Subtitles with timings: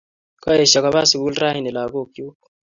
[0.43, 2.37] Kasyekopa sukul karon raini lagok chuk.